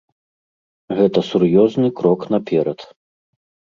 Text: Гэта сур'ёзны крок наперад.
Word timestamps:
Гэта 1.01 1.19
сур'ёзны 1.29 1.87
крок 2.03 2.21
наперад. 2.37 2.79